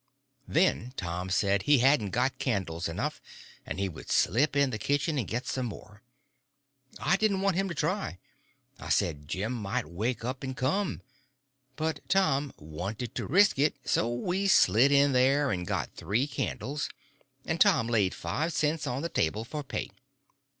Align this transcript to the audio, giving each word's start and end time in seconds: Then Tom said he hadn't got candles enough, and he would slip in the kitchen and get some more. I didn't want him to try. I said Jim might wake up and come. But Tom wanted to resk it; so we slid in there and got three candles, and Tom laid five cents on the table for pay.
Then 0.47 0.95
Tom 0.97 1.29
said 1.29 1.61
he 1.61 1.77
hadn't 1.77 2.09
got 2.09 2.39
candles 2.39 2.89
enough, 2.89 3.21
and 3.67 3.79
he 3.79 3.87
would 3.87 4.09
slip 4.09 4.55
in 4.55 4.71
the 4.71 4.79
kitchen 4.79 5.19
and 5.19 5.27
get 5.27 5.45
some 5.45 5.67
more. 5.67 6.01
I 6.99 7.17
didn't 7.17 7.41
want 7.41 7.55
him 7.55 7.67
to 7.69 7.75
try. 7.75 8.17
I 8.79 8.89
said 8.89 9.27
Jim 9.27 9.53
might 9.53 9.85
wake 9.85 10.25
up 10.25 10.41
and 10.41 10.57
come. 10.57 11.03
But 11.75 11.99
Tom 12.09 12.51
wanted 12.57 13.13
to 13.13 13.27
resk 13.27 13.59
it; 13.59 13.75
so 13.85 14.11
we 14.11 14.47
slid 14.47 14.91
in 14.91 15.11
there 15.11 15.51
and 15.51 15.67
got 15.67 15.93
three 15.95 16.25
candles, 16.25 16.89
and 17.45 17.61
Tom 17.61 17.85
laid 17.85 18.15
five 18.15 18.53
cents 18.53 18.87
on 18.87 19.03
the 19.03 19.07
table 19.07 19.45
for 19.45 19.61
pay. 19.63 19.91